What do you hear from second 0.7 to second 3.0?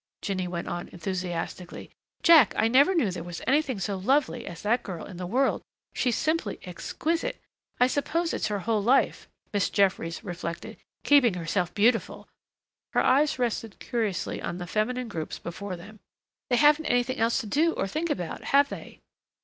enthusiastically. "Jack, I never